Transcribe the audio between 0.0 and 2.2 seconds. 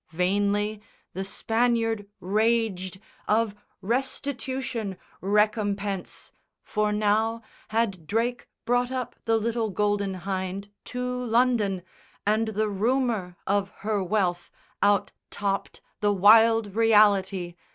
Vainly the Spaniard